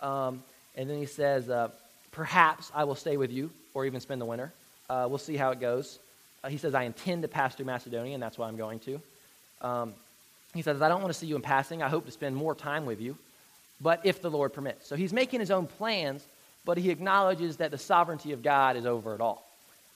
[0.00, 0.42] Um,
[0.76, 1.70] and then he says, uh,
[2.12, 4.52] perhaps I will stay with you or even spend the winter.
[4.88, 5.98] Uh, we'll see how it goes.
[6.44, 9.00] Uh, he says, I intend to pass through Macedonia, and that's why I'm going to.
[9.62, 9.94] Um,
[10.56, 11.82] he says, I don't want to see you in passing.
[11.82, 13.16] I hope to spend more time with you,
[13.80, 14.86] but if the Lord permits.
[14.86, 16.24] So he's making his own plans,
[16.64, 19.46] but he acknowledges that the sovereignty of God is over it all.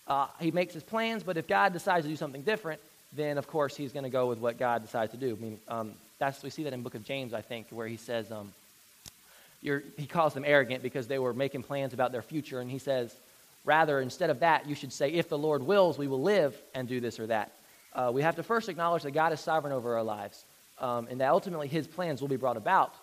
[0.06, 2.80] Uh, he makes his plans, but if God decides to do something different,
[3.12, 5.36] then of course he's going to go with what God decides to do.
[5.38, 7.96] I mean, um, that's we see that in Book of James, I think, where he
[7.96, 8.52] says um,
[9.62, 13.14] he calls them arrogant because they were making plans about their future, and he says,
[13.64, 16.88] rather instead of that, you should say, if the Lord wills, we will live and
[16.88, 17.52] do this or that.
[17.92, 20.44] Uh, we have to first acknowledge that God is sovereign over our lives
[20.80, 22.94] um, and that ultimately his plans will be brought about.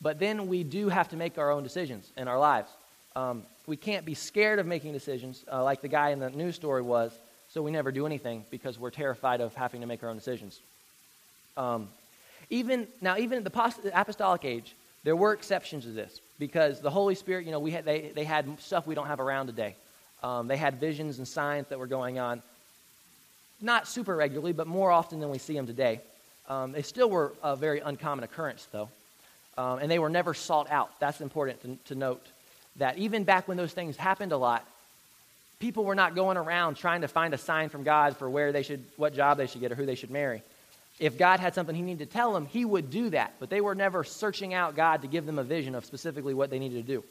[0.00, 2.70] But then we do have to make our own decisions in our lives.
[3.16, 6.56] Um, we can't be scared of making decisions uh, like the guy in the news
[6.56, 7.16] story was,
[7.48, 10.60] so we never do anything because we're terrified of having to make our own decisions.
[11.56, 11.88] Um,
[12.50, 14.74] even now, even in the apostolic age,
[15.04, 18.24] there were exceptions to this because the Holy Spirit, you know, we had, they, they
[18.24, 19.76] had stuff we don't have around today.
[20.22, 22.42] Um, they had visions and signs that were going on,
[23.60, 26.00] not super regularly, but more often than we see them today.
[26.48, 28.88] Um, they still were a very uncommon occurrence, though,
[29.56, 30.90] um, and they were never sought out.
[31.00, 32.24] That's important to, to note.
[32.76, 34.66] That even back when those things happened a lot,
[35.60, 38.62] people were not going around trying to find a sign from God for where they
[38.62, 40.42] should, what job they should get, or who they should marry.
[40.98, 43.34] If God had something He needed to tell them, He would do that.
[43.40, 46.50] But they were never searching out God to give them a vision of specifically what
[46.50, 47.04] they needed to do.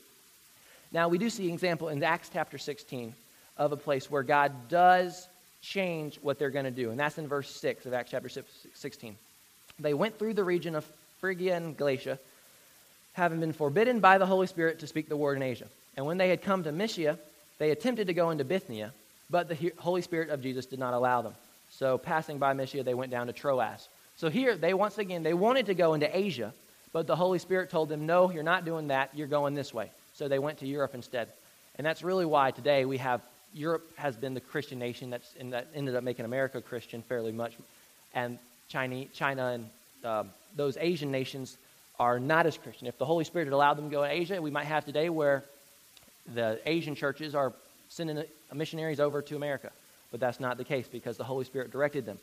[0.91, 3.13] Now, we do see an example in Acts chapter 16
[3.57, 5.27] of a place where God does
[5.63, 6.91] change what they're going to do.
[6.91, 8.29] And that's in verse 6 of Acts chapter
[8.73, 9.15] 16.
[9.79, 10.85] They went through the region of
[11.19, 12.19] Phrygia and Galatia,
[13.13, 15.67] having been forbidden by the Holy Spirit to speak the word in Asia.
[15.95, 17.17] And when they had come to Mysia,
[17.59, 18.91] they attempted to go into Bithynia,
[19.29, 21.33] but the Holy Spirit of Jesus did not allow them.
[21.69, 23.87] So passing by Mysia, they went down to Troas.
[24.17, 26.53] So here, they once again, they wanted to go into Asia,
[26.91, 29.11] but the Holy Spirit told them, no, you're not doing that.
[29.15, 29.91] You're going this way.
[30.13, 31.29] So they went to Europe instead.
[31.77, 33.21] And that's really why today we have
[33.53, 37.31] Europe has been the Christian nation that's in that ended up making America Christian fairly
[37.31, 37.53] much,
[38.13, 39.69] and China, China and
[40.03, 40.23] uh,
[40.55, 41.57] those Asian nations
[41.99, 42.87] are not as Christian.
[42.87, 45.09] If the Holy Spirit had allowed them to go to Asia, we might have today
[45.09, 45.43] where
[46.33, 47.53] the Asian churches are
[47.89, 49.71] sending missionaries over to America.
[50.11, 52.19] But that's not the case because the Holy Spirit directed them.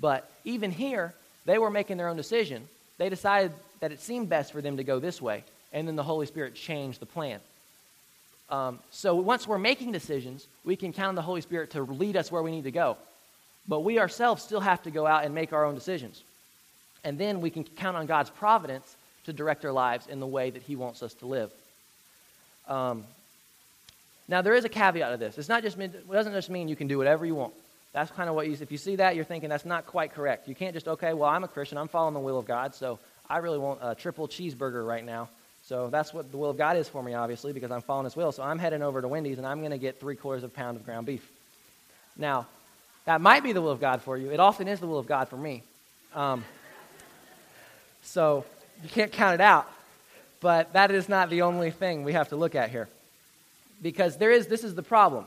[0.00, 1.14] But even here,
[1.44, 2.68] they were making their own decision.
[2.98, 6.02] They decided that it seemed best for them to go this way, and then the
[6.02, 7.40] Holy Spirit changed the plan.
[8.50, 12.16] Um, so once we're making decisions, we can count on the Holy Spirit to lead
[12.16, 12.96] us where we need to go.
[13.66, 16.22] But we ourselves still have to go out and make our own decisions.
[17.04, 20.50] And then we can count on God's providence to direct our lives in the way
[20.50, 21.50] that He wants us to live.
[22.66, 23.04] Um,
[24.26, 25.38] now, there is a caveat to this.
[25.38, 27.54] It's not just it doesn't just mean you can do whatever you want.
[27.92, 30.48] That's kind of what you, if you see that, you're thinking that's not quite correct.
[30.48, 32.98] You can't just, okay, well, I'm a Christian, I'm following the will of God, so
[33.28, 35.28] I really want a triple cheeseburger right now.
[35.68, 38.16] So that's what the will of God is for me, obviously, because I'm following His
[38.16, 38.32] will.
[38.32, 40.54] So I'm heading over to Wendy's and I'm going to get three quarters of a
[40.54, 41.30] pound of ground beef.
[42.16, 42.46] Now,
[43.04, 44.30] that might be the will of God for you.
[44.30, 45.62] It often is the will of God for me.
[46.14, 46.42] Um,
[48.00, 48.46] so
[48.82, 49.70] you can't count it out.
[50.40, 52.88] But that is not the only thing we have to look at here.
[53.82, 55.26] Because there is, this is the problem.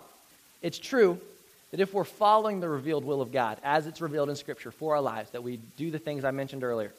[0.63, 1.19] It's true
[1.69, 4.95] that if we're following the revealed will of God, as it's revealed in Scripture for
[4.95, 6.91] our lives, that we do the things I mentioned earlier,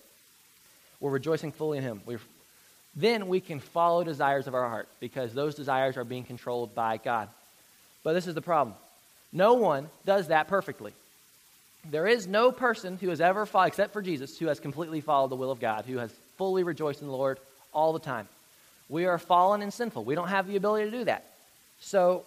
[1.00, 2.02] we're rejoicing fully in Him.
[2.06, 2.20] We're,
[2.94, 6.98] then we can follow desires of our heart because those desires are being controlled by
[6.98, 7.28] God.
[8.02, 8.76] But this is the problem
[9.32, 10.92] no one does that perfectly.
[11.90, 15.30] There is no person who has ever followed, except for Jesus, who has completely followed
[15.30, 17.38] the will of God, who has fully rejoiced in the Lord
[17.72, 18.28] all the time.
[18.88, 20.04] We are fallen and sinful.
[20.04, 21.24] We don't have the ability to do that.
[21.80, 22.24] So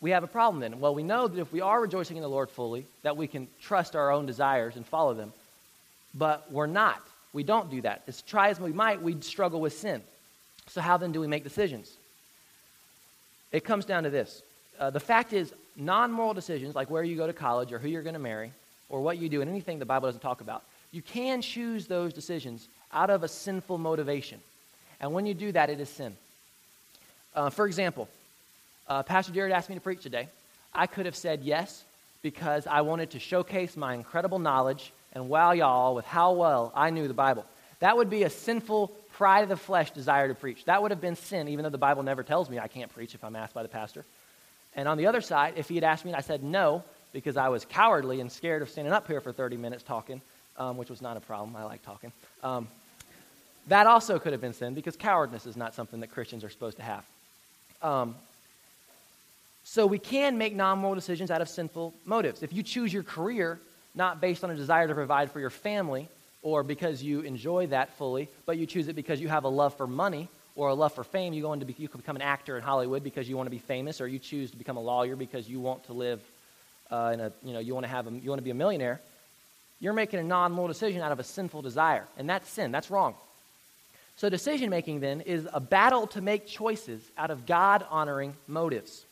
[0.00, 0.80] we have a problem then.
[0.80, 3.46] Well, we know that if we are rejoicing in the Lord fully, that we can
[3.62, 5.32] trust our own desires and follow them.
[6.14, 7.00] But we're not.
[7.32, 8.02] We don't do that.
[8.06, 10.02] As try as we might, we struggle with sin.
[10.68, 11.96] So how then do we make decisions?
[13.52, 14.42] It comes down to this.
[14.78, 17.88] Uh, the fact is, non moral decisions, like where you go to college or who
[17.88, 18.52] you're going to marry
[18.88, 20.62] or what you do and anything the Bible doesn't talk about,
[20.92, 24.40] you can choose those decisions out of a sinful motivation.
[25.00, 26.16] And when you do that, it is sin.
[27.34, 28.08] Uh, for example,
[28.88, 30.28] uh, Pastor Jared asked me to preach today.
[30.74, 31.84] I could have said yes
[32.22, 36.90] because I wanted to showcase my incredible knowledge and wow y'all with how well I
[36.90, 37.46] knew the Bible.
[37.80, 40.66] That would be a sinful, pride of the flesh desire to preach.
[40.66, 43.14] That would have been sin, even though the Bible never tells me I can't preach
[43.14, 44.04] if I'm asked by the pastor.
[44.74, 47.38] And on the other side, if he had asked me and I said no because
[47.38, 50.20] I was cowardly and scared of standing up here for 30 minutes talking,
[50.58, 52.68] um, which was not a problem, I like talking, um,
[53.68, 56.76] that also could have been sin because cowardness is not something that Christians are supposed
[56.76, 57.04] to have.
[57.80, 58.16] Um,
[59.64, 62.42] so we can make non moral decisions out of sinful motives.
[62.42, 63.58] If you choose your career
[63.96, 66.08] not based on a desire to provide for your family
[66.42, 69.74] or because you enjoy that fully, but you choose it because you have a love
[69.76, 72.22] for money or a love for fame, you go into be, you can become an
[72.22, 74.80] actor in Hollywood because you want to be famous, or you choose to become a
[74.80, 76.20] lawyer because you want to live
[76.90, 78.54] uh, in a you know you want to have a, you want to be a
[78.54, 79.00] millionaire.
[79.80, 82.72] You're making a non-moral decision out of a sinful desire, and that's sin.
[82.72, 83.14] That's wrong.
[84.16, 89.04] So decision making then is a battle to make choices out of God-honoring motives.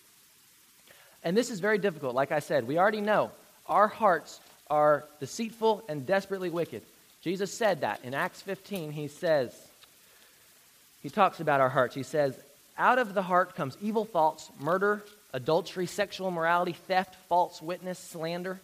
[1.23, 2.15] And this is very difficult.
[2.15, 3.31] Like I said, we already know
[3.67, 6.83] our hearts are deceitful and desperately wicked.
[7.23, 8.93] Jesus said that in Acts 15.
[8.93, 9.55] He says,
[11.05, 11.95] he talks about our hearts.
[11.95, 12.35] He says,
[12.79, 18.59] Out of the heart comes evil thoughts, murder, adultery, sexual immorality, theft, false witness, slander.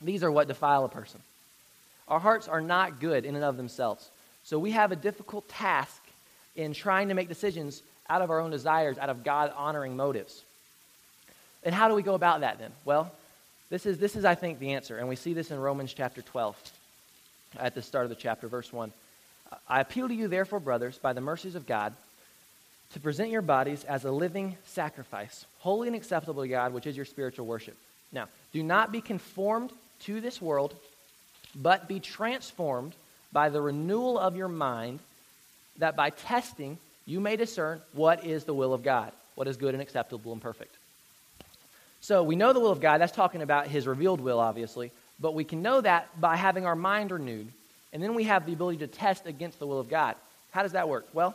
[0.00, 1.20] These are what defile a person.
[2.08, 4.08] Our hearts are not good in and of themselves.
[4.42, 6.02] So we have a difficult task
[6.56, 10.42] in trying to make decisions out of our own desires, out of God honoring motives.
[11.62, 12.72] And how do we go about that then?
[12.86, 13.12] Well,
[13.70, 14.98] this is, this is, I think, the answer.
[14.98, 16.56] And we see this in Romans chapter 12
[17.58, 18.92] at the start of the chapter, verse 1.
[19.68, 21.94] I appeal to you, therefore, brothers, by the mercies of God,
[22.92, 26.96] to present your bodies as a living sacrifice, holy and acceptable to God, which is
[26.96, 27.76] your spiritual worship.
[28.12, 30.74] Now, do not be conformed to this world,
[31.54, 32.94] but be transformed
[33.32, 35.00] by the renewal of your mind,
[35.78, 39.74] that by testing you may discern what is the will of God, what is good
[39.74, 40.74] and acceptable and perfect.
[42.06, 43.00] So we know the will of God.
[43.00, 44.92] That's talking about his revealed will, obviously.
[45.18, 47.48] But we can know that by having our mind renewed
[47.92, 50.14] and then we have the ability to test against the will of God.
[50.52, 51.08] How does that work?
[51.12, 51.34] Well,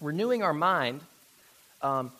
[0.00, 1.02] renewing our mind
[1.82, 2.10] um,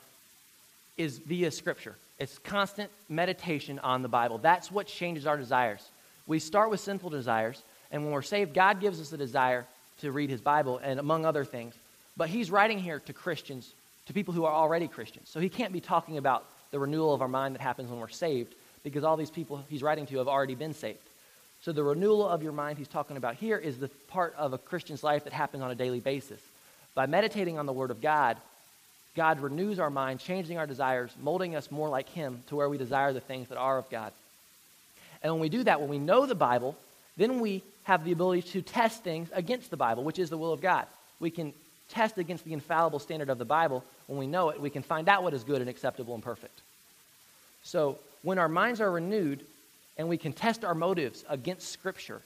[0.99, 1.95] is via Scripture.
[2.18, 4.37] It's constant meditation on the Bible.
[4.37, 5.89] That's what changes our desires.
[6.26, 9.64] We start with sinful desires, and when we're saved, God gives us the desire
[10.01, 11.74] to read His Bible, and among other things.
[12.18, 13.72] But He's writing here to Christians,
[14.07, 15.28] to people who are already Christians.
[15.28, 18.09] So He can't be talking about the renewal of our mind that happens when we're
[18.09, 20.98] saved, because all these people he's writing to have already been saved.
[21.62, 24.59] So the renewal of your mind he's talking about here is the part of a
[24.59, 26.40] Christian's life that happens on a daily basis.
[26.94, 28.36] By meditating on the Word of God,
[29.14, 32.78] God renews our mind, changing our desires, molding us more like Him to where we
[32.78, 34.12] desire the things that are of God.
[35.22, 36.76] And when we do that, when we know the Bible,
[37.16, 40.53] then we have the ability to test things against the Bible, which is the will
[40.53, 40.86] of God.
[41.18, 41.53] We can
[41.91, 43.84] test against the infallible standard of the Bible.
[44.07, 46.61] When we know it, we can find out what is good and acceptable and perfect.
[47.62, 49.45] So when our minds are renewed
[49.99, 52.22] and we can test our motives against Scripture,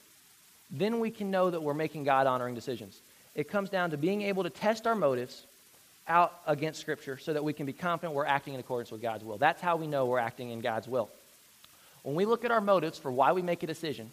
[0.70, 3.00] then we can know that we're making God honoring decisions.
[3.34, 5.44] It comes down to being able to test our motives
[6.06, 9.24] out against Scripture so that we can be confident we're acting in accordance with God's
[9.24, 9.38] will.
[9.38, 11.08] That's how we know we're acting in God's will.
[12.02, 14.12] When we look at our motives for why we make a decision,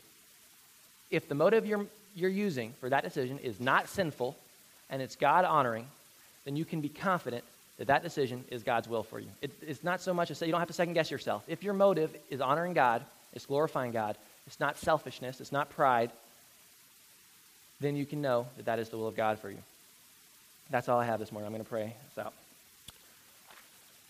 [1.12, 1.86] if the motive you're,
[2.16, 4.38] you're using for that decision is not sinful
[4.92, 5.88] and it's God honoring,
[6.46, 7.44] then you can be confident
[7.78, 9.28] that that decision is God's will for you.
[9.42, 11.44] It, it's not so much to say you don't have to second guess yourself.
[11.48, 16.12] If your motive is honoring God, it's glorifying God, it's not selfishness, it's not pride,
[17.80, 19.58] then you can know that that is the will of God for you.
[20.70, 21.48] That's all I have this morning.
[21.48, 22.34] I'm going to pray this out.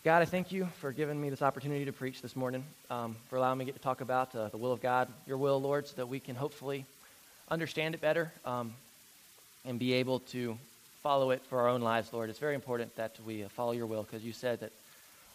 [0.03, 3.35] God, I thank you for giving me this opportunity to preach this morning, um, for
[3.35, 5.95] allowing me to to talk about uh, the will of God, your will, Lord, so
[5.97, 6.85] that we can hopefully
[7.49, 8.73] understand it better um,
[9.63, 10.57] and be able to
[11.01, 12.29] follow it for our own lives, Lord.
[12.29, 14.71] It's very important that we follow your will because you said that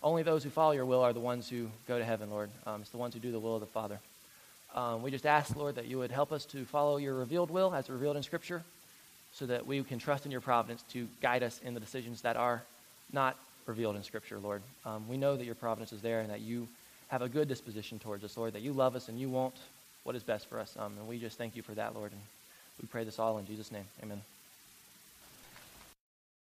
[0.02, 2.50] only those who follow your will are the ones who go to heaven, Lord.
[2.66, 3.98] Um, it's the ones who do the will of the Father.
[4.74, 7.74] Um, we just ask, Lord, that you would help us to follow your revealed will
[7.74, 8.62] as revealed in Scripture
[9.32, 12.36] so that we can trust in your providence to guide us in the decisions that
[12.36, 12.62] are
[13.12, 13.36] not
[13.66, 14.62] revealed in Scripture, Lord.
[14.84, 16.68] Um, we know that your providence is there and that you
[17.08, 19.54] have a good disposition towards us, Lord, that you love us and you want
[20.04, 20.76] what is best for us.
[20.78, 22.12] Um, and we just thank you for that, Lord.
[22.12, 22.20] And
[22.80, 23.84] we pray this all in Jesus' name.
[24.02, 24.20] Amen.